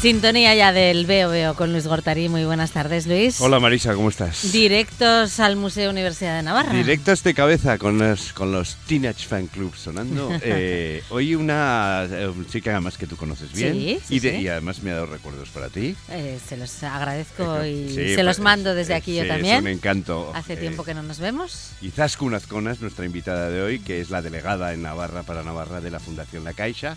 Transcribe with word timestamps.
Sintonía 0.00 0.54
ya 0.54 0.72
del 0.72 1.06
Veo 1.06 1.28
Veo 1.30 1.54
con 1.54 1.72
Luis 1.72 1.88
Gortarí. 1.88 2.28
Muy 2.28 2.44
buenas 2.44 2.70
tardes, 2.70 3.08
Luis. 3.08 3.40
Hola 3.40 3.58
Marisa, 3.58 3.94
¿cómo 3.94 4.08
estás? 4.10 4.52
Directos 4.52 5.40
al 5.40 5.56
Museo 5.56 5.90
Universidad 5.90 6.36
de 6.36 6.44
Navarra. 6.44 6.72
Directos 6.72 7.24
de 7.24 7.34
cabeza 7.34 7.78
con 7.78 7.98
los, 7.98 8.32
con 8.32 8.52
los 8.52 8.76
Teenage 8.86 9.26
Fan 9.26 9.48
Club 9.48 9.74
sonando. 9.74 10.30
Eh, 10.50 11.02
hoy 11.10 11.34
una 11.34 12.06
eh, 12.08 12.32
chica 12.48 12.70
además 12.70 12.96
que 12.96 13.06
tú 13.08 13.16
conoces 13.16 13.52
bien 13.52 13.72
Sí, 13.74 13.98
sí, 14.06 14.14
y, 14.14 14.20
de- 14.20 14.30
sí. 14.30 14.36
y 14.42 14.48
además 14.48 14.82
me 14.84 14.92
ha 14.92 14.94
dado 14.94 15.06
recuerdos 15.06 15.48
para 15.50 15.68
ti. 15.68 15.96
Eh, 16.10 16.38
se 16.48 16.56
los 16.56 16.80
agradezco 16.84 17.64
y 17.64 17.88
Sí, 17.88 18.14
se 18.14 18.22
los 18.22 18.38
mando 18.38 18.74
desde 18.76 18.92
eh, 18.92 18.96
aquí 18.96 19.16
yo 19.16 19.22
Es 19.22 19.28
también. 19.28 19.58
un 19.62 19.68
encanto. 19.68 20.30
Hace 20.34 20.52
Eh, 20.52 20.56
tiempo 20.58 20.84
que 20.84 20.94
no 20.94 21.02
nos 21.02 21.18
vemos. 21.18 21.70
Y 21.82 21.90
Zaskun 21.90 22.34
Azcona 22.34 22.70
es 22.70 22.80
nuestra 22.80 23.04
invitada 23.04 23.50
de 23.50 23.60
hoy, 23.62 23.80
que 23.80 24.00
es 24.00 24.10
la 24.10 24.22
delegada 24.22 24.72
en 24.72 24.82
Navarra 24.82 25.24
para 25.24 25.42
Navarra 25.42 25.80
de 25.80 25.90
la 25.90 25.98
Fundación 25.98 26.44
La 26.44 26.52
Caixa. 26.52 26.96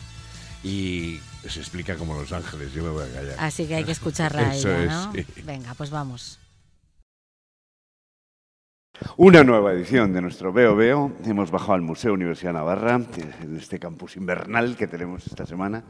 Y 0.63 1.19
se 1.47 1.59
explica 1.59 1.95
como 1.95 2.13
Los 2.13 2.31
Ángeles, 2.31 2.71
yo 2.73 2.83
me 2.83 2.89
voy 2.89 3.09
a 3.09 3.13
callar. 3.13 3.35
Así 3.39 3.67
que 3.67 3.75
hay 3.75 3.83
que 3.83 3.91
escucharla 3.91 4.41
a 4.49 4.55
es, 4.55 4.65
¿no? 4.65 5.13
sí. 5.13 5.25
Venga, 5.43 5.73
pues 5.73 5.89
vamos. 5.89 6.39
Una 9.17 9.43
nueva 9.43 9.73
edición 9.73 10.13
de 10.13 10.21
nuestro 10.21 10.53
Veo 10.53 10.75
Veo. 10.75 11.11
Hemos 11.25 11.49
bajado 11.49 11.73
al 11.73 11.81
Museo 11.81 12.13
Universidad 12.13 12.53
Navarra, 12.53 13.01
en 13.41 13.57
este 13.57 13.79
campus 13.79 14.15
invernal 14.15 14.77
que 14.77 14.87
tenemos 14.87 15.25
esta 15.25 15.45
semana. 15.45 15.83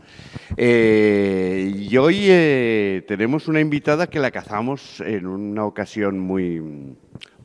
Eh, 0.55 1.73
y 1.75 1.97
hoy 1.97 2.27
eh, 2.29 3.03
tenemos 3.07 3.49
una 3.49 3.59
invitada 3.59 4.07
que 4.07 4.19
la 4.19 4.31
cazamos 4.31 5.01
en 5.01 5.27
una 5.27 5.65
ocasión 5.65 6.19
muy, 6.19 6.61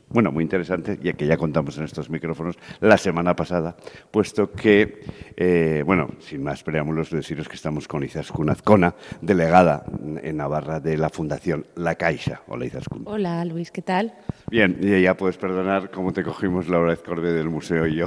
bueno, 0.09 0.31
muy 0.31 0.43
interesante, 0.43 0.97
ya 1.01 1.13
que 1.13 1.27
ya 1.27 1.37
contamos 1.37 1.77
en 1.77 1.83
estos 1.83 2.09
micrófonos 2.09 2.55
la 2.79 2.97
semana 2.97 3.35
pasada, 3.35 3.75
puesto 4.11 4.51
que, 4.51 5.03
eh, 5.35 5.83
bueno, 5.85 6.09
sin 6.19 6.43
más 6.43 6.63
preámbulos, 6.63 7.09
deciros 7.09 7.49
que 7.49 7.55
estamos 7.55 7.87
con 7.87 8.03
Izaskun 8.03 8.49
Azcona, 8.49 8.95
delegada 9.21 9.83
en 10.21 10.37
Navarra 10.37 10.79
de 10.79 10.97
la 10.97 11.09
Fundación 11.09 11.65
La 11.75 11.95
Caixa. 11.95 12.41
Hola 12.47 12.65
Izaskun. 12.65 13.03
Hola 13.05 13.43
Luis, 13.45 13.71
¿qué 13.71 13.81
tal? 13.81 14.13
Bien, 14.49 14.77
y 14.81 15.01
ya 15.01 15.17
puedes 15.17 15.37
perdonar 15.37 15.91
cómo 15.91 16.13
te 16.13 16.23
cogimos 16.23 16.69
Laura 16.69 16.93
Ezcorde 16.93 17.33
del 17.33 17.49
museo 17.49 17.85
y 17.85 17.95
yo. 17.95 18.05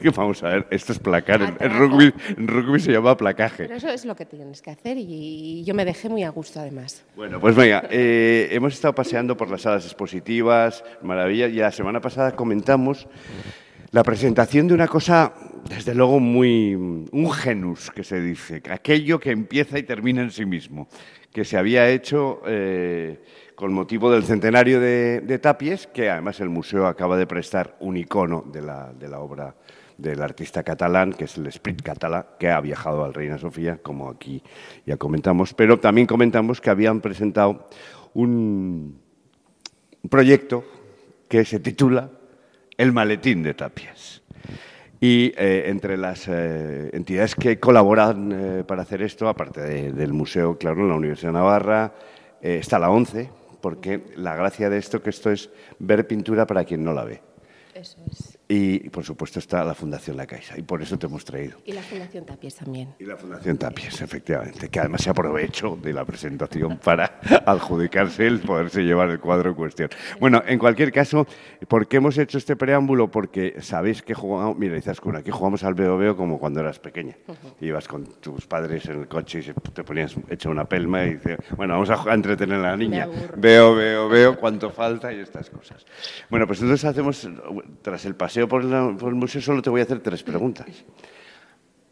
Que 0.00 0.10
Vamos 0.16 0.42
a 0.42 0.48
ver, 0.48 0.66
esto 0.70 0.92
es 0.92 0.98
placar. 0.98 1.42
En, 1.42 1.48
en 1.48 1.54
Atraco. 1.54 1.78
rugby, 1.78 2.14
en 2.36 2.48
rugby 2.48 2.80
se 2.80 2.92
llama 2.92 3.16
placaje. 3.16 3.64
Pero 3.64 3.76
eso 3.76 3.88
es 3.88 4.04
lo 4.04 4.14
que 4.16 4.24
tienes 4.24 4.62
que 4.62 4.70
hacer 4.70 4.96
y 4.98 5.64
yo 5.64 5.74
me 5.74 5.84
dejé 5.84 6.08
muy 6.08 6.22
a 6.22 6.30
gusto 6.30 6.60
además. 6.60 7.04
Bueno, 7.16 7.40
pues 7.40 7.54
venga, 7.54 7.84
eh, 7.90 8.48
hemos 8.52 8.72
estado 8.72 8.94
paseando 8.94 9.36
por 9.36 9.50
las 9.50 9.62
salas 9.62 9.84
expositivas, 9.84 10.82
maravilla, 11.02 11.41
y 11.48 11.56
la 11.56 11.70
semana 11.70 12.00
pasada 12.00 12.32
comentamos 12.32 13.06
la 13.92 14.02
presentación 14.02 14.68
de 14.68 14.74
una 14.74 14.88
cosa, 14.88 15.34
desde 15.68 15.94
luego, 15.94 16.18
muy. 16.18 16.74
un 16.74 17.30
genus, 17.30 17.90
que 17.90 18.02
se 18.02 18.20
dice, 18.20 18.62
aquello 18.70 19.20
que 19.20 19.30
empieza 19.30 19.78
y 19.78 19.82
termina 19.82 20.22
en 20.22 20.30
sí 20.30 20.46
mismo, 20.46 20.88
que 21.30 21.44
se 21.44 21.58
había 21.58 21.88
hecho 21.90 22.40
eh, 22.46 23.22
con 23.54 23.72
motivo 23.74 24.10
del 24.10 24.24
centenario 24.24 24.80
de, 24.80 25.38
Tapies, 25.42 25.86
que 25.88 26.08
además 26.08 26.40
el 26.40 26.48
museo 26.48 26.86
acaba 26.86 27.18
de 27.18 27.26
prestar 27.26 27.76
un 27.80 27.98
icono 27.98 28.44
de 28.50 28.62
la, 28.62 28.92
de 28.94 29.08
la 29.08 29.20
obra 29.20 29.54
del 29.98 30.22
artista 30.22 30.62
catalán, 30.62 31.12
que 31.12 31.24
es 31.24 31.36
el 31.36 31.46
Esprit 31.46 31.82
Català, 31.82 32.26
que 32.38 32.48
ha 32.48 32.60
viajado 32.62 33.04
al 33.04 33.12
Reina 33.12 33.36
Sofía, 33.36 33.78
como 33.82 34.08
aquí 34.08 34.42
ya 34.86 34.96
comentamos, 34.96 35.52
pero 35.52 35.78
también 35.78 36.06
comentamos 36.06 36.62
que 36.62 36.70
habían 36.70 37.02
presentado 37.02 37.68
un 38.14 38.98
proyecto 40.08 40.64
que 41.32 41.46
se 41.46 41.60
titula 41.60 42.10
El 42.76 42.92
maletín 42.92 43.42
de 43.42 43.54
Tapias. 43.54 44.20
Y 45.00 45.32
eh, 45.38 45.64
entre 45.68 45.96
las 45.96 46.28
eh, 46.28 46.90
entidades 46.92 47.34
que 47.34 47.58
colaboran 47.58 48.32
eh, 48.60 48.64
para 48.64 48.82
hacer 48.82 49.00
esto, 49.00 49.26
aparte 49.30 49.62
de- 49.62 49.92
del 49.92 50.12
museo, 50.12 50.58
claro, 50.58 50.82
en 50.82 50.90
la 50.90 50.94
Universidad 50.94 51.30
de 51.30 51.38
Navarra, 51.38 51.94
eh, 52.42 52.58
está 52.60 52.78
la 52.78 52.90
ONCE, 52.90 53.30
porque 53.62 54.02
la 54.16 54.36
gracia 54.36 54.68
de 54.68 54.76
esto 54.76 55.02
que 55.02 55.08
esto 55.08 55.30
es 55.30 55.48
ver 55.78 56.06
pintura 56.06 56.46
para 56.46 56.64
quien 56.64 56.84
no 56.84 56.92
la 56.92 57.04
ve. 57.04 57.22
Eso 57.74 57.96
es. 58.10 58.31
Y, 58.54 58.90
por 58.90 59.02
supuesto, 59.02 59.38
está 59.38 59.64
la 59.64 59.74
Fundación 59.74 60.14
La 60.14 60.26
Caixa, 60.26 60.58
y 60.58 60.62
por 60.62 60.82
eso 60.82 60.98
te 60.98 61.06
hemos 61.06 61.24
traído. 61.24 61.56
Y 61.64 61.72
la 61.72 61.80
Fundación 61.80 62.26
Tapies 62.26 62.56
también. 62.56 62.94
Y 62.98 63.04
la 63.06 63.16
Fundación 63.16 63.56
Tapies, 63.56 64.02
efectivamente, 64.02 64.68
que 64.68 64.78
además 64.78 65.00
se 65.00 65.08
aprovechó 65.08 65.78
de 65.82 65.94
la 65.94 66.04
presentación 66.04 66.76
para 66.76 67.18
adjudicarse 67.46 68.26
el 68.26 68.40
poderse 68.40 68.82
llevar 68.82 69.08
el 69.08 69.20
cuadro 69.20 69.48
en 69.48 69.56
cuestión. 69.56 69.88
Bueno, 70.20 70.42
en 70.46 70.58
cualquier 70.58 70.92
caso, 70.92 71.26
¿por 71.66 71.88
qué 71.88 71.96
hemos 71.96 72.18
hecho 72.18 72.36
este 72.36 72.54
preámbulo? 72.54 73.10
Porque 73.10 73.56
sabéis 73.62 74.02
que 74.02 74.12
jugamos, 74.12 74.58
mira, 74.58 74.76
Izaskun, 74.76 75.16
aquí 75.16 75.30
jugamos 75.30 75.64
al 75.64 75.72
veo 75.72 75.96
veo 75.96 76.14
como 76.14 76.38
cuando 76.38 76.60
eras 76.60 76.78
pequeña. 76.78 77.16
Ibas 77.58 77.88
con 77.88 78.04
tus 78.20 78.46
padres 78.46 78.84
en 78.84 79.00
el 79.00 79.08
coche 79.08 79.38
y 79.38 79.70
te 79.70 79.82
ponías 79.82 80.14
hecha 80.28 80.50
una 80.50 80.66
pelma 80.66 81.06
y 81.06 81.14
dices, 81.14 81.38
bueno, 81.56 81.72
vamos 81.72 81.88
a, 81.88 82.12
entretener 82.12 82.58
a 82.58 82.72
la 82.72 82.76
niña. 82.76 83.08
Veo, 83.34 83.74
veo, 83.74 84.10
veo 84.10 84.38
cuánto 84.38 84.68
falta 84.68 85.10
y 85.10 85.20
estas 85.20 85.48
cosas. 85.48 85.86
Bueno, 86.28 86.46
pues 86.46 86.60
entonces 86.60 86.84
hacemos, 86.84 87.26
tras 87.80 88.04
el 88.04 88.14
paseo 88.14 88.41
por, 88.48 88.64
la- 88.64 88.96
por 88.98 89.08
el 89.10 89.14
museo, 89.14 89.40
solo 89.40 89.62
te 89.62 89.70
voy 89.70 89.80
a 89.80 89.84
hacer 89.84 90.00
tres 90.00 90.22
preguntas. 90.22 90.66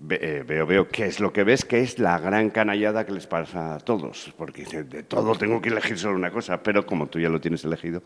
Ve- 0.02 0.18
eh, 0.22 0.44
veo, 0.46 0.66
veo 0.66 0.88
qué 0.88 1.04
es 1.04 1.20
lo 1.20 1.30
que 1.30 1.44
ves, 1.44 1.66
que 1.66 1.80
es 1.80 1.98
la 1.98 2.18
gran 2.18 2.48
canallada 2.48 3.04
que 3.04 3.12
les 3.12 3.26
pasa 3.26 3.74
a 3.74 3.78
todos, 3.80 4.32
porque 4.38 4.64
de 4.64 5.02
todo 5.02 5.34
tengo 5.34 5.60
que 5.60 5.68
elegir 5.68 5.98
solo 5.98 6.16
una 6.16 6.30
cosa, 6.30 6.62
pero 6.62 6.86
como 6.86 7.08
tú 7.08 7.18
ya 7.20 7.28
lo 7.28 7.38
tienes 7.38 7.62
elegido, 7.64 8.02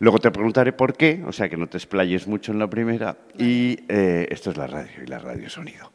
luego 0.00 0.18
te 0.18 0.32
preguntaré 0.32 0.72
por 0.72 0.96
qué, 0.96 1.22
o 1.24 1.30
sea 1.32 1.48
que 1.48 1.56
no 1.56 1.68
te 1.68 1.76
explayes 1.76 2.26
mucho 2.26 2.50
en 2.50 2.58
la 2.58 2.68
primera, 2.68 3.16
y 3.38 3.78
eh, 3.88 4.26
esto 4.30 4.50
es 4.50 4.56
la 4.56 4.66
radio, 4.66 4.90
y 5.00 5.06
la 5.06 5.20
radio 5.20 5.48
sonido. 5.48 5.92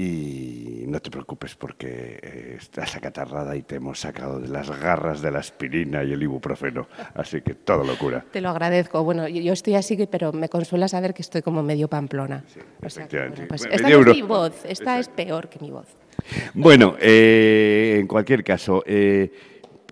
Y 0.00 0.86
no 0.86 0.98
te 1.00 1.10
preocupes 1.10 1.54
porque 1.56 2.18
eh, 2.22 2.56
estás 2.58 2.96
acatarrada 2.96 3.54
y 3.54 3.60
te 3.60 3.74
hemos 3.74 4.00
sacado 4.00 4.40
de 4.40 4.48
las 4.48 4.70
garras 4.80 5.20
de 5.20 5.30
la 5.30 5.40
aspirina 5.40 6.02
y 6.02 6.12
el 6.12 6.22
ibuprofeno, 6.22 6.88
así 7.12 7.42
que 7.42 7.52
todo 7.52 7.84
locura. 7.84 8.24
Te 8.32 8.40
lo 8.40 8.48
agradezco. 8.48 9.04
Bueno, 9.04 9.28
yo 9.28 9.52
estoy 9.52 9.74
así, 9.74 9.98
pero 10.10 10.32
me 10.32 10.48
consuela 10.48 10.88
saber 10.88 11.12
que 11.12 11.20
estoy 11.20 11.42
como 11.42 11.62
medio 11.62 11.86
pamplona. 11.88 12.44
O 12.82 12.88
sea 12.88 13.06
que, 13.06 13.18
efectivamente. 13.18 13.40
bueno, 13.42 13.48
pues 13.48 13.60
Bueno, 13.60 13.76
esta 13.76 13.88
no 13.90 14.10
es 14.10 14.16
mi 14.16 14.22
voz, 14.22 14.64
esta 14.64 14.98
es 14.98 15.08
peor 15.10 15.50
que 15.50 15.58
mi 15.58 15.70
voz. 15.70 15.88
Bueno, 16.54 16.96
eh, 16.98 17.98
en 18.00 18.06
cualquier 18.06 18.42
caso, 18.42 18.82
eh, 18.86 19.30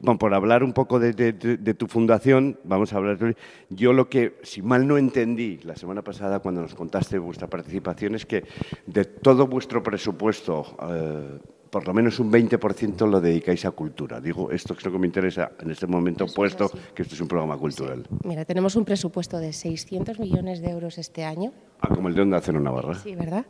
bueno, 0.02 0.18
por 0.18 0.34
hablar 0.34 0.62
un 0.62 0.72
poco 0.72 0.98
de, 0.98 1.12
de- 1.12 1.32
de- 1.32 1.56
de 1.56 1.74
tu 1.74 1.86
fundación, 1.86 2.58
vamos 2.64 2.92
a 2.92 2.96
hablar. 2.96 3.36
Yo 3.70 3.92
lo 3.92 4.08
que, 4.08 4.38
si 4.42 4.62
mal 4.62 4.86
no 4.86 4.96
entendí 4.98 5.58
la 5.64 5.76
semana 5.76 6.02
pasada 6.02 6.38
cuando 6.40 6.62
nos 6.62 6.74
contaste 6.74 7.18
vuestra 7.18 7.46
participación, 7.48 8.14
es 8.14 8.24
que 8.26 8.44
de 8.86 9.04
todo 9.04 9.46
vuestro 9.46 9.82
presupuesto, 9.82 10.64
eh, 10.90 11.38
por 11.70 11.86
lo 11.86 11.92
menos 11.92 12.18
un 12.18 12.30
20% 12.32 13.06
lo 13.06 13.20
dedicáis 13.20 13.64
a 13.66 13.72
cultura. 13.72 14.20
Digo, 14.20 14.50
esto 14.50 14.72
es 14.74 14.84
lo 14.84 14.90
que 14.92 14.98
me 14.98 15.06
interesa 15.06 15.52
en 15.60 15.70
este 15.70 15.86
momento, 15.86 16.24
Eso 16.24 16.34
puesto 16.34 16.70
que 16.94 17.02
esto 17.02 17.14
es 17.14 17.20
un 17.20 17.28
programa 17.28 17.58
cultural. 17.58 18.04
Mira, 18.24 18.44
tenemos 18.46 18.74
un 18.76 18.84
presupuesto 18.86 19.38
de 19.38 19.52
600 19.52 20.18
millones 20.18 20.60
de 20.62 20.70
euros 20.70 20.96
este 20.96 21.24
año. 21.24 21.52
Ah, 21.80 21.88
como 21.94 22.08
el 22.08 22.14
de 22.14 22.22
Onda 22.22 22.40
Cero 22.40 22.58
Navarra. 22.60 22.94
Sí, 22.94 23.14
¿verdad? 23.14 23.44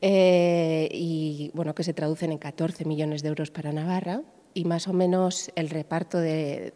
Eh, 0.00 0.88
y 0.92 1.50
bueno, 1.54 1.74
que 1.74 1.82
se 1.82 1.92
traducen 1.94 2.30
en 2.30 2.38
14 2.38 2.84
millones 2.84 3.22
de 3.22 3.28
euros 3.30 3.50
para 3.50 3.72
Navarra. 3.72 4.22
Y 4.54 4.64
más 4.64 4.88
o 4.88 4.92
menos 4.92 5.50
el 5.54 5.70
reparto 5.70 6.18
de, 6.18 6.72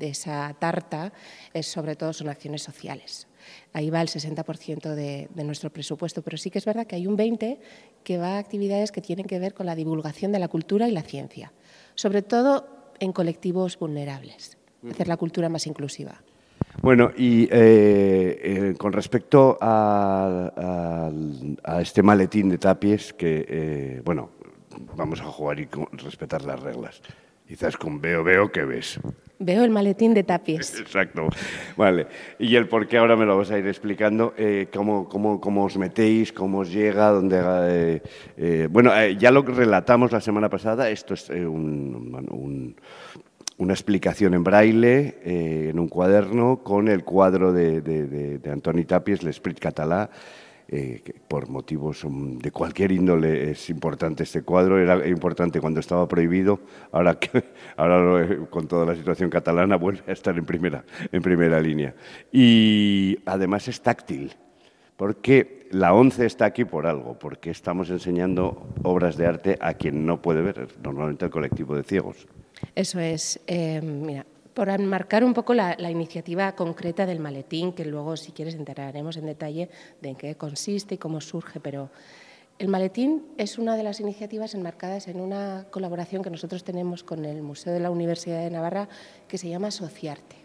esa 0.00 0.54
tarta 0.58 1.12
es 1.52 1.66
sobre 1.66 1.96
todo 1.96 2.12
son 2.12 2.28
acciones 2.28 2.62
sociales. 2.62 3.26
Ahí 3.72 3.90
va 3.90 4.00
el 4.00 4.08
60% 4.08 4.94
de, 4.94 5.28
de 5.34 5.44
nuestro 5.44 5.70
presupuesto, 5.70 6.22
pero 6.22 6.36
sí 6.36 6.50
que 6.50 6.58
es 6.58 6.64
verdad 6.64 6.86
que 6.86 6.96
hay 6.96 7.06
un 7.06 7.16
20% 7.16 7.58
que 8.02 8.18
va 8.18 8.36
a 8.36 8.38
actividades 8.38 8.92
que 8.92 9.00
tienen 9.00 9.26
que 9.26 9.38
ver 9.38 9.54
con 9.54 9.66
la 9.66 9.74
divulgación 9.74 10.30
de 10.30 10.38
la 10.38 10.48
cultura 10.48 10.88
y 10.88 10.92
la 10.92 11.02
ciencia, 11.02 11.52
sobre 11.94 12.22
todo 12.22 12.68
en 13.00 13.12
colectivos 13.12 13.78
vulnerables, 13.78 14.58
hacer 14.88 15.08
la 15.08 15.16
cultura 15.16 15.48
más 15.48 15.66
inclusiva. 15.66 16.22
Bueno, 16.82 17.10
y 17.16 17.44
eh, 17.44 17.48
eh, 18.42 18.74
con 18.76 18.92
respecto 18.92 19.56
a 19.60 21.10
este 21.80 22.02
maletín 22.02 22.48
de 22.48 22.58
tapies, 22.58 23.12
que, 23.12 23.46
eh, 23.48 24.02
bueno, 24.04 24.30
vamos 24.96 25.20
a 25.20 25.24
jugar 25.24 25.60
y 25.60 25.68
respetar 25.92 26.42
las 26.44 26.60
reglas. 26.60 27.00
Quizás 27.46 27.76
con 27.76 28.00
veo, 28.00 28.24
veo, 28.24 28.50
¿qué 28.50 28.64
ves? 28.64 28.98
Veo 29.38 29.64
el 29.64 29.70
maletín 29.70 30.14
de 30.14 30.22
tapies. 30.24 30.80
Exacto. 30.80 31.28
Vale. 31.76 32.06
Y 32.38 32.56
el 32.56 32.68
por 32.68 32.86
qué 32.88 32.96
ahora 32.96 33.16
me 33.16 33.26
lo 33.26 33.36
vas 33.36 33.50
a 33.50 33.58
ir 33.58 33.66
explicando. 33.66 34.32
eh, 34.38 34.68
cómo, 34.72 35.06
cómo, 35.08 35.40
cómo 35.40 35.64
os 35.64 35.76
metéis, 35.76 36.32
cómo 36.32 36.60
os 36.60 36.72
llega, 36.72 37.10
dónde... 37.10 37.40
eh, 37.44 38.02
eh, 38.38 38.68
bueno, 38.70 38.92
ya 39.10 39.30
lo 39.30 39.42
relatamos 39.42 40.10
la 40.12 40.22
semana 40.22 40.48
pasada. 40.48 40.88
Esto 40.88 41.12
es 41.14 41.28
un- 41.28 42.26
un- 42.30 42.76
una 43.58 43.72
explicación 43.74 44.32
en 44.34 44.42
braille, 44.42 45.14
en 45.70 45.78
un 45.78 45.86
cuaderno, 45.88 46.62
con 46.64 46.88
el 46.88 47.04
cuadro 47.04 47.52
de, 47.52 47.82
de, 47.82 48.06
de- 48.06 48.38
de 48.38 48.50
Antoni 48.50 48.84
Tapies, 48.84 49.22
l'Esprit 49.22 49.58
Català, 49.60 50.08
eh, 50.68 51.02
por 51.28 51.48
motivos 51.48 52.04
mm, 52.04 52.38
de 52.38 52.50
cualquier 52.50 52.92
índole 52.92 53.50
es 53.50 53.68
importante 53.70 54.22
este 54.22 54.42
cuadro. 54.42 54.78
Era 54.78 55.06
importante 55.06 55.60
cuando 55.60 55.80
estaba 55.80 56.06
prohibido, 56.08 56.60
ahora, 56.92 57.18
que, 57.18 57.44
ahora 57.76 57.98
lo- 57.98 58.50
con 58.50 58.66
toda 58.68 58.86
la 58.86 58.94
situación 58.96 59.30
catalana 59.30 59.76
vuelve 59.76 60.02
a 60.08 60.12
estar 60.12 60.36
en 60.38 60.44
primera, 60.44 60.84
en 61.12 61.22
primera 61.22 61.60
línea. 61.60 61.94
Y 62.32 63.18
además 63.26 63.68
es 63.68 63.80
táctil, 63.80 64.32
porque 64.96 65.66
la 65.70 65.92
ONCE 65.92 66.26
está 66.26 66.44
aquí 66.46 66.64
por 66.64 66.86
algo, 66.86 67.18
porque 67.18 67.50
estamos 67.50 67.90
enseñando 67.90 68.66
obras 68.82 69.16
de 69.16 69.26
arte 69.26 69.58
a 69.60 69.74
quien 69.74 70.06
no 70.06 70.22
puede 70.22 70.40
ver, 70.42 70.68
normalmente 70.82 71.24
el 71.24 71.30
colectivo 71.30 71.74
de 71.76 71.82
ciegos. 71.82 72.26
Eso 72.74 73.00
es. 73.00 73.40
Eh, 73.46 73.80
mira, 73.82 74.24
por 74.54 74.68
enmarcar 74.68 75.24
un 75.24 75.34
poco 75.34 75.52
la, 75.52 75.76
iniciativa 75.90 76.54
concreta 76.54 77.06
del 77.06 77.20
maletín, 77.20 77.72
que 77.72 77.84
luego, 77.84 78.16
si 78.16 78.32
quieres, 78.32 78.54
enteraremos 78.54 79.16
en 79.16 79.26
detalle 79.26 79.68
de 80.00 80.10
en 80.10 80.16
qué 80.16 80.36
consiste 80.36 80.94
y 80.94 80.98
cómo 80.98 81.20
surge, 81.20 81.60
pero 81.60 81.90
el 82.60 82.68
maletín 82.68 83.26
es 83.36 83.58
una 83.58 83.76
de 83.76 83.82
las 83.82 83.98
iniciativas 83.98 84.54
enmarcadas 84.54 85.08
en 85.08 85.20
una 85.20 85.66
colaboración 85.70 86.22
que 86.22 86.30
nosotros 86.30 86.62
tenemos 86.62 87.02
con 87.02 87.24
el 87.24 87.42
Museo 87.42 87.72
de 87.72 87.80
la 87.80 87.90
Universidad 87.90 88.40
de 88.40 88.50
Navarra 88.50 88.88
que 89.26 89.38
se 89.38 89.48
llama 89.48 89.72
Sociarte. 89.72 90.36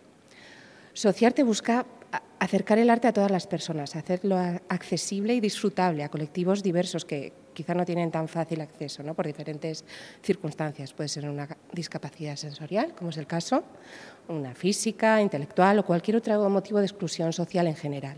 Sociarte 0.94 1.44
busca 1.44 1.86
acercar 2.40 2.80
el 2.80 2.90
arte 2.90 3.08
a 3.08 3.14
todas 3.14 3.32
las 3.32 3.48
personas, 3.48 3.96
hacerlo 3.96 4.38
accesible 4.70 5.36
y 5.36 5.40
disfrutable 5.40 6.04
a 6.04 6.10
colectivos 6.10 6.64
diversos 6.64 7.06
que 7.06 7.34
quizá 7.54 7.74
no 7.74 7.86
tienen 7.86 8.12
tan 8.12 8.28
fácil 8.28 8.62
acceso 8.62 9.04
¿no? 9.04 9.14
por 9.14 9.28
diferentes 9.28 9.84
circunstancias. 10.24 10.94
Puede 10.94 11.10
ser 11.10 11.30
una 11.30 11.58
discapacidad 11.74 12.38
sensorial, 12.38 12.94
como 12.96 13.10
es 13.10 13.18
el 13.18 13.28
caso, 13.28 13.64
una 14.30 14.56
física, 14.56 15.22
intelectual 15.22 15.80
o 15.80 15.86
cualquier 15.86 16.18
otro 16.18 16.50
motivo 16.50 16.80
de 16.80 16.86
exclusión 16.86 17.34
social 17.34 17.68
en 17.68 17.76
general. 17.76 18.18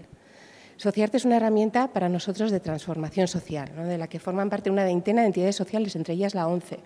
Sociarte 0.78 1.18
es 1.18 1.26
una 1.26 1.38
herramienta 1.38 1.88
para 1.88 2.10
nosotros 2.10 2.52
de 2.52 2.60
transformación 2.60 3.28
social, 3.28 3.70
de 3.76 3.98
la 3.98 4.08
que 4.08 4.20
forman 4.20 4.50
parte 4.50 4.70
una 4.70 4.84
veintena 4.84 5.22
de 5.22 5.28
entidades 5.28 5.56
sociales, 5.56 5.96
entre 5.96 6.14
ellas 6.14 6.34
la 6.34 6.48
ONCE, 6.48 6.80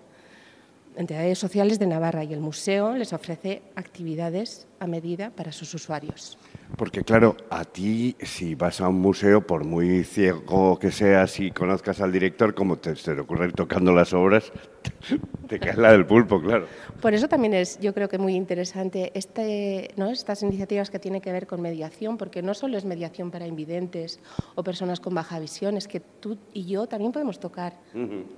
entidades 0.96 1.38
sociales 1.38 1.78
de 1.78 1.86
Navarra, 1.86 2.24
y 2.24 2.32
el 2.32 2.40
museo 2.40 2.94
les 2.94 3.12
ofrece 3.12 3.62
actividades 3.74 4.66
a 4.80 4.86
medida 4.86 5.30
para 5.30 5.52
sus 5.52 5.72
usuarios. 5.74 6.38
Porque 6.76 7.02
claro, 7.02 7.36
a 7.50 7.64
ti 7.64 8.16
si 8.20 8.54
vas 8.54 8.80
a 8.80 8.88
un 8.88 9.00
museo, 9.00 9.46
por 9.46 9.64
muy 9.64 10.04
ciego 10.04 10.78
que 10.78 10.90
seas 10.90 11.38
y 11.40 11.50
conozcas 11.50 12.00
al 12.00 12.12
director, 12.12 12.54
como 12.54 12.76
te, 12.76 12.94
te 12.94 13.12
ocurre 13.20 13.52
tocando 13.52 13.92
las 13.92 14.12
obras, 14.12 14.52
te 15.48 15.58
cae 15.58 15.76
la 15.76 15.92
del 15.92 16.06
pulpo, 16.06 16.40
claro. 16.40 16.66
Por 17.00 17.14
eso 17.14 17.28
también 17.28 17.54
es, 17.54 17.78
yo 17.78 17.94
creo 17.94 18.08
que 18.08 18.18
muy 18.18 18.34
interesante 18.34 19.12
este, 19.14 19.90
¿no? 19.96 20.10
estas 20.10 20.42
iniciativas 20.42 20.90
que 20.90 20.98
tienen 20.98 21.20
que 21.20 21.32
ver 21.32 21.46
con 21.46 21.60
mediación, 21.60 22.16
porque 22.16 22.42
no 22.42 22.54
solo 22.54 22.76
es 22.76 22.84
mediación 22.84 23.30
para 23.30 23.46
invidentes 23.46 24.20
o 24.54 24.62
personas 24.62 25.00
con 25.00 25.14
baja 25.14 25.38
visión, 25.38 25.76
es 25.76 25.86
que 25.86 26.00
tú 26.00 26.38
y 26.52 26.66
yo 26.66 26.86
también 26.86 27.12
podemos 27.12 27.38
tocar, 27.38 27.76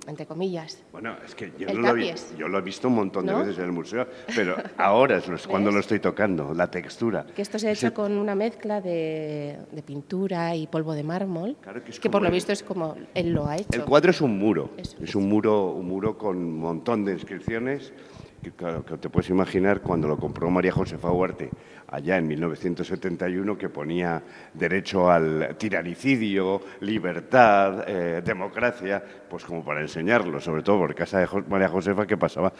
entre 0.07 0.25
comillas. 0.25 0.83
Bueno, 0.91 1.15
es 1.25 1.35
que 1.35 1.51
yo, 1.57 1.73
lo, 1.73 1.97
yo 2.37 2.47
lo, 2.47 2.59
he 2.59 2.61
visto 2.61 2.87
un 2.87 2.95
montón 2.95 3.25
de 3.25 3.33
veces 3.33 3.57
en 3.57 3.65
el 3.65 3.71
museo, 3.71 4.07
pero 4.35 4.55
ahora 4.77 5.17
es 5.17 5.47
cuando 5.47 5.71
lo 5.71 5.79
estoy 5.79 5.99
tocando, 5.99 6.28
la 6.37 6.69
textura. 6.69 7.25
Que 7.35 7.41
esto 7.41 7.59
se 7.59 7.69
ha 7.69 7.71
hecho 7.71 7.93
con 7.93 8.17
una 8.17 8.35
mezcla 8.35 8.81
de, 8.81 9.57
pintura 9.85 10.55
y 10.55 10.67
polvo 10.67 10.93
de 10.93 11.03
mármol, 11.03 11.55
que, 12.01 12.09
por 12.09 12.21
lo 12.21 12.31
visto 12.31 12.51
es 12.51 12.63
como 12.63 12.95
él 13.13 13.31
lo 13.31 13.47
ha 13.47 13.57
hecho. 13.57 13.69
El 13.71 13.85
cuadro 13.85 14.11
es 14.11 14.21
un 14.21 14.37
muro, 14.37 14.71
es 14.77 15.15
un 15.15 15.27
muro, 15.29 15.71
un 15.71 15.87
muro 15.87 16.17
con 16.17 16.37
un 16.37 16.59
montón 16.59 17.05
de 17.05 17.13
inscripciones 17.13 17.93
que, 18.41 18.51
que, 18.51 18.97
te 18.97 19.09
puedes 19.09 19.29
imaginar 19.29 19.81
cuando 19.81 20.07
lo 20.07 20.17
compró 20.17 20.49
María 20.49 20.71
Josefa 20.71 21.11
Huarte 21.11 21.49
allá 21.91 22.17
en 22.17 22.27
1971 22.27 23.57
que 23.57 23.69
ponía 23.69 24.21
derecho 24.53 25.09
al 25.09 25.55
tiranicidio, 25.57 26.61
libertad, 26.81 27.83
eh, 27.87 28.21
democracia, 28.23 29.03
pues 29.29 29.43
como 29.43 29.63
para 29.63 29.81
enseñarlo, 29.81 30.39
sobre 30.39 30.63
todo 30.63 30.79
por 30.79 30.95
casa 30.95 31.19
de 31.19 31.27
María 31.47 31.69
Josefa 31.69 32.05
que 32.05 32.17
pasaba 32.17 32.53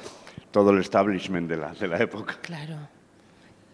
todo 0.51 0.71
el 0.71 0.79
establishment 0.79 1.49
de 1.49 1.57
la, 1.57 1.73
de 1.73 1.87
la 1.87 1.97
época. 1.97 2.37
Claro. 2.41 2.98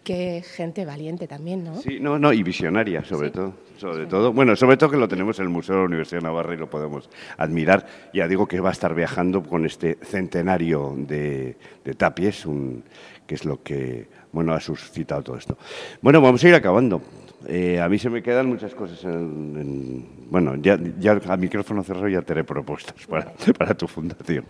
Qué 0.06 0.40
gente 0.40 0.84
valiente 0.84 1.26
también, 1.26 1.64
¿no? 1.64 1.80
Sí, 1.80 1.98
no, 2.00 2.16
no, 2.16 2.32
y 2.32 2.44
visionaria, 2.44 3.04
sobre 3.04 3.30
todo. 3.30 3.54
Sobre 3.76 4.06
todo, 4.06 4.32
bueno, 4.32 4.54
sobre 4.54 4.76
todo 4.76 4.90
que 4.90 4.96
lo 4.96 5.08
tenemos 5.08 5.36
en 5.40 5.46
el 5.46 5.48
Museo 5.48 5.74
de 5.74 5.80
la 5.80 5.86
Universidad 5.86 6.20
de 6.20 6.26
Navarra 6.26 6.54
y 6.54 6.58
lo 6.58 6.70
podemos 6.70 7.10
admirar. 7.36 7.84
Ya 8.14 8.28
digo 8.28 8.46
que 8.46 8.60
va 8.60 8.68
a 8.68 8.72
estar 8.72 8.94
viajando 8.94 9.42
con 9.42 9.66
este 9.66 9.98
centenario 10.00 10.94
de, 10.96 11.56
Tapies, 11.96 12.46
un, 12.46 12.84
que 13.26 13.34
es 13.34 13.44
lo 13.44 13.64
que, 13.64 14.06
bueno, 14.30 14.52
ha 14.52 14.60
suscitado 14.60 15.24
todo 15.24 15.38
esto. 15.38 15.58
Bueno, 16.00 16.20
vamos 16.20 16.44
a 16.44 16.48
ir 16.50 16.54
acabando. 16.54 17.02
Eh, 17.48 17.80
a 17.80 17.88
mí 17.88 17.98
se 17.98 18.08
me 18.08 18.22
quedan 18.22 18.46
muchas 18.46 18.76
cosas 18.76 19.02
en, 19.02 20.06
bueno, 20.30 20.54
ya, 20.54 20.78
ya 21.00 21.20
a 21.26 21.36
micrófono 21.36 21.82
cerrado 21.82 22.06
ya 22.06 22.22
te 22.22 22.32
haré 22.32 22.44
propuestas 22.44 23.04
para, 23.08 23.32
para 23.58 23.74
tu 23.74 23.88
fundación. 23.88 24.44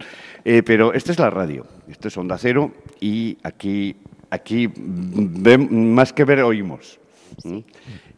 Eh, 0.44 0.62
pero 0.62 0.92
esta 0.92 1.12
es 1.12 1.18
la 1.18 1.30
radio, 1.30 1.66
esto 1.88 2.08
es 2.08 2.16
Onda 2.18 2.36
Cero 2.36 2.72
y 3.00 3.38
aquí 3.42 3.96
aquí 4.30 4.68
más 4.68 6.12
que 6.12 6.24
ver 6.24 6.42
oímos. 6.42 6.98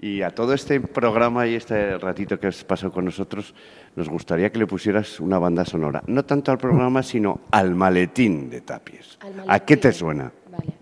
Y 0.00 0.22
a 0.22 0.31
todo 0.31 0.55
este 0.55 0.81
programa 0.81 1.46
y 1.46 1.55
este 1.55 1.99
ratito 1.99 2.38
que 2.38 2.46
has 2.46 2.62
pasado 2.62 2.93
con 2.93 3.05
nosotros, 3.05 3.55
nos 3.96 4.08
gustaría 4.08 4.50
que 4.50 4.58
le 4.58 4.66
pusieras 4.66 5.19
una 5.19 5.38
banda 5.38 5.64
sonora. 5.64 6.02
No 6.06 6.25
tanto 6.25 6.52
al 6.52 6.58
programa, 6.58 7.02
sino 7.02 7.40
al 7.50 7.75
maletín 7.75 8.49
de 8.49 8.60
Tapies. 8.60 9.19
¿A 9.49 9.60
qué 9.60 9.76
te 9.76 9.93
suena? 9.93 10.32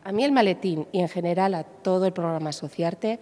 A 0.04 0.12
mí 0.12 0.24
el 0.24 0.32
maletín 0.32 0.86
y 0.92 1.00
en 1.00 1.08
general 1.08 1.54
a 1.54 1.64
todo 1.64 2.06
el 2.06 2.12
programa 2.12 2.52
Sociarte, 2.52 3.18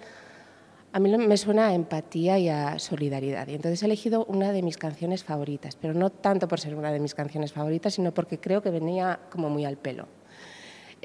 a 0.92 1.00
mí 1.00 1.16
me 1.16 1.36
suena 1.36 1.68
a 1.68 1.74
empatía 1.74 2.38
y 2.38 2.48
a 2.48 2.78
solidaridad. 2.78 3.48
Y 3.48 3.54
entonces 3.54 3.82
he 3.82 3.86
elegido 3.86 4.24
una 4.26 4.52
de 4.52 4.62
mis 4.62 4.76
canciones 4.76 5.24
favoritas, 5.24 5.76
pero 5.76 5.94
no 5.94 6.10
tanto 6.10 6.46
por 6.46 6.60
ser 6.60 6.74
una 6.74 6.92
de 6.92 7.00
mis 7.00 7.14
canciones 7.14 7.52
favoritas, 7.52 7.94
sino 7.94 8.12
porque 8.12 8.38
creo 8.38 8.62
que 8.62 8.70
venía 8.70 9.18
como 9.30 9.50
muy 9.50 9.64
al 9.64 9.76
pelo. 9.76 10.06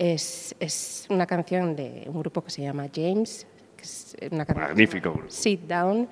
Es, 0.01 0.55
es, 0.61 1.07
una 1.09 1.27
canción 1.27 1.75
de 1.75 2.05
un 2.07 2.17
grupo 2.19 2.41
que 2.41 2.49
se 2.49 2.61
llama 2.61 2.87
James, 2.95 3.45
que 3.75 3.83
es 3.83 4.15
una 4.31 4.45
canción 4.45 4.67
Magnífico 4.69 5.11
grupo. 5.11 5.29
Sit 5.29 5.59
Down, 5.67 6.07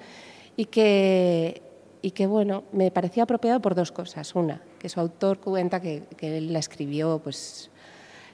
y 0.57 0.65
que, 0.65 1.61
y 2.01 2.11
que 2.11 2.27
bueno, 2.27 2.65
me 2.73 2.91
parecía 2.91 3.23
apropiado 3.23 3.61
por 3.61 3.75
dos 3.75 3.93
cosas. 3.93 4.35
Una, 4.35 4.61
que 4.77 4.89
su 4.89 4.99
autor 4.99 5.39
cuenta 5.39 5.79
que, 5.79 6.03
que 6.17 6.37
él 6.37 6.51
la 6.51 6.59
escribió 6.59 7.21
pues, 7.23 7.71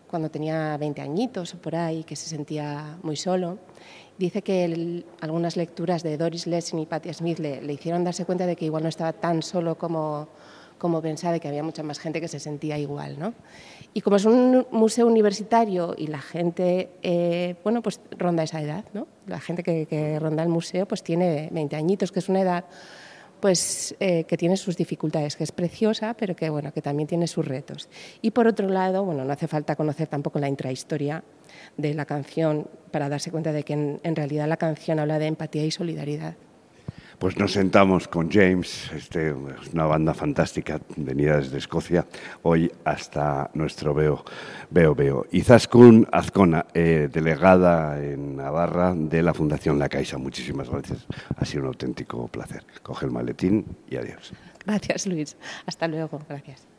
cuando 0.08 0.32
tenía 0.32 0.76
20 0.78 1.00
añitos 1.04 1.54
o 1.54 1.60
por 1.60 1.76
ahí, 1.76 2.04
que 2.04 2.16
se 2.16 2.28
sentía 2.30 2.98
muy 3.04 3.16
solo. 3.16 3.60
Dice 4.18 4.42
que 4.42 5.04
algunas 5.22 5.56
lecturas 5.56 6.02
de 6.02 6.18
Doris 6.18 6.48
Lessing 6.48 6.80
y 6.80 6.88
Patti 6.88 7.14
Smith 7.14 7.38
le, 7.38 7.62
le, 7.62 7.74
hicieron 7.74 8.04
darse 8.04 8.26
cuenta 8.26 8.48
de 8.48 8.56
que 8.56 8.66
igual 8.66 8.82
no 8.82 8.90
estaba 8.90 9.14
tan 9.14 9.44
solo 9.44 9.78
como, 9.78 10.30
como 10.84 11.02
pensaba, 11.02 11.40
que 11.40 11.48
había 11.48 11.64
mucha 11.64 11.82
más 11.82 11.98
gente 11.98 12.20
que 12.20 12.28
se 12.28 12.42
sentía 12.42 12.78
igual. 12.78 13.18
¿no? 13.18 13.34
Y 13.94 14.02
como 14.02 14.18
es 14.18 14.26
un 14.26 14.68
museo 14.70 15.08
universitario 15.08 15.96
y 15.98 16.08
la 16.08 16.20
gente, 16.20 16.90
eh, 17.02 17.56
bueno, 17.64 17.82
pues 17.82 18.02
ronda 18.12 18.44
esa 18.44 18.62
edad, 18.62 18.84
¿no? 18.94 19.08
La 19.26 19.40
gente 19.40 19.64
que, 19.64 20.20
ronda 20.20 20.44
el 20.44 20.50
museo 20.50 20.86
pues 20.86 21.02
tiene 21.02 21.48
20 21.54 21.78
añitos, 21.78 22.12
que 22.12 22.20
es 22.20 22.28
una 22.28 22.42
edad 22.42 22.66
pues 23.40 23.96
eh, 24.02 24.26
que 24.26 24.36
tiene 24.36 24.58
sus 24.58 24.76
dificultades, 24.76 25.38
que 25.38 25.46
es 25.46 25.54
preciosa, 25.54 26.16
pero 26.16 26.36
que 26.36 26.50
bueno, 26.50 26.74
que 26.74 26.82
también 26.82 27.08
tiene 27.08 27.28
sus 27.28 27.48
retos. 27.48 27.88
Y 28.22 28.32
por 28.32 28.48
otro 28.48 28.68
lado, 28.68 29.06
bueno, 29.06 29.24
no 29.24 29.32
hace 29.32 29.48
falta 29.48 29.78
conocer 29.78 30.10
tampoco 30.10 30.38
la 30.40 30.50
intrahistoria 30.50 31.24
de 31.78 31.94
la 31.94 32.06
canción 32.06 32.68
para 32.92 33.08
darse 33.08 33.32
cuenta 33.32 33.54
de 33.54 33.64
que 33.64 33.74
en 33.74 34.16
realidad 34.18 34.50
la 34.50 34.58
canción 34.58 35.00
habla 35.00 35.18
de 35.18 35.28
empatía 35.28 35.64
y 35.64 35.72
solidaridad. 35.72 36.36
Pues 37.24 37.38
nos 37.38 37.54
sentamos 37.54 38.10
con 38.10 38.30
James, 38.30 38.92
este, 38.94 39.32
una 39.32 39.86
banda 39.86 40.14
fantástica 40.14 40.82
venida 40.98 41.38
desde 41.38 41.58
Escocia, 41.58 42.06
hoy 42.42 42.70
hasta 42.84 43.50
nuestro 43.54 43.94
Veo 43.94 44.26
Veo. 44.70 44.94
veo. 44.94 45.26
Izaskun 45.32 46.06
Azcona, 46.12 46.66
eh, 46.74 47.08
delegada 47.10 48.04
en 48.04 48.36
Navarra 48.36 48.94
de 48.94 49.24
la 49.24 49.34
Fundación 49.34 49.80
La 49.80 49.88
Caixa. 49.88 50.18
Muchísimas 50.18 50.70
gracias, 50.70 51.08
ha 51.38 51.46
sido 51.46 51.62
un 51.62 51.68
auténtico 51.68 52.28
placer. 52.28 52.66
Coge 52.82 53.06
el 53.06 53.14
maletín 53.14 53.68
y 53.90 53.96
adiós. 53.96 54.34
Gracias, 54.66 55.08
Luis. 55.08 55.38
Hasta 55.66 55.88
luego. 55.88 56.20
Gracias. 56.28 56.73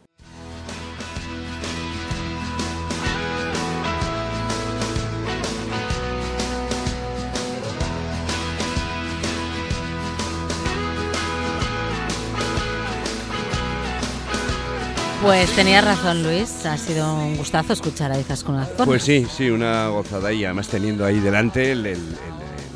Pues 15.25 15.51
tenía 15.57 15.81
razón 15.81 16.23
Luis, 16.23 16.67
ha 16.67 16.77
sido 16.77 17.15
un 17.15 17.39
gustazo 17.39 17.73
escuchar 17.73 18.13
a 18.13 18.21
Izas 18.21 18.45
con 18.45 18.57
Azcona. 18.57 18.85
Pues 18.85 19.05
sí, 19.05 19.27
sí, 19.35 19.49
una 19.49 19.89
gozada 19.89 20.31
y 20.35 20.45
además 20.45 20.69
teniendo 20.69 21.03
ahí 21.07 21.19
delante 21.19 21.75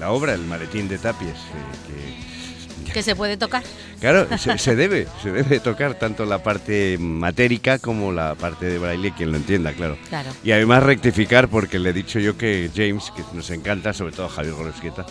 la 0.01 0.11
obra, 0.11 0.33
el 0.33 0.41
maletín 0.41 0.89
de 0.89 0.97
Tapies. 0.97 1.35
Eh, 1.35 2.91
que, 2.91 3.03
se 3.03 3.15
puede 3.15 3.37
tocar. 3.37 3.63
Claro, 4.01 4.27
se, 4.57 4.75
debe, 4.75 5.07
se 5.23 5.31
debe 5.31 5.61
tocar 5.61 5.97
tanto 5.97 6.25
la 6.25 6.43
parte 6.43 6.97
matérica 6.99 7.79
como 7.79 8.13
la 8.13 8.35
parte 8.35 8.65
de 8.65 8.79
braille, 8.79 9.13
quien 9.13 9.31
lo 9.31 9.37
entienda, 9.37 9.75
claro. 9.75 9.99
claro. 10.09 10.31
Y 10.43 10.53
además 10.53 10.85
rectificar, 10.85 11.49
porque 11.49 11.79
le 11.79 11.91
he 11.91 11.93
dicho 11.93 12.19
yo 12.19 12.39
que 12.39 12.71
James, 12.75 13.13
que 13.15 13.25
nos 13.35 13.51
encanta, 13.51 13.93
sobre 13.93 14.15
todo 14.15 14.31
Javier 14.31 14.55
Gorosquieta, 14.55 15.05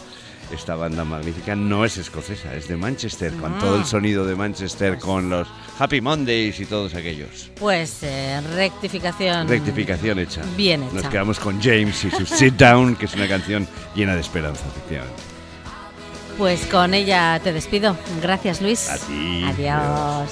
esta 0.52 0.76
banda 0.76 1.04
magnífica 1.04 1.56
no 1.56 1.86
es 1.86 1.98
escocesa, 1.98 2.54
es 2.56 2.68
de 2.68 2.78
Manchester, 2.78 3.34
con 3.34 3.58
todo 3.60 3.76
el 3.76 3.82
ah. 3.82 3.86
sonido 3.86 4.26
de 4.26 4.36
Manchester, 4.36 4.98
con 4.98 5.30
los 5.30 5.48
Happy 5.80 6.02
Mondays 6.02 6.60
y 6.60 6.66
todos 6.66 6.96
aquellos. 6.96 7.52
Pues 7.60 8.04
eh, 8.04 8.42
rectificación. 8.56 9.48
Rectificación 9.48 10.20
hecha. 10.20 10.42
Bien 10.56 10.84
hecha. 10.84 10.94
Nos 10.94 11.08
quedamos 11.08 11.40
con 11.40 11.62
James 11.62 12.04
y 12.06 12.12
su 12.12 12.26
Sit 12.36 12.56
Down, 12.56 12.96
que 12.96 13.06
es 13.06 13.14
una 13.14 13.28
canción 13.28 13.68
llena 13.96 14.16
de 14.16 14.22
esperanza, 14.22 14.64
efectivamente. 14.68 15.22
Pues 16.38 16.66
con 16.68 16.94
ella 16.94 17.40
te 17.44 17.52
despido. 17.52 17.98
Gracias, 18.22 18.62
Luis. 18.62 18.90
A 18.90 18.98
ti. 18.98 19.44
Adiós. 19.44 20.30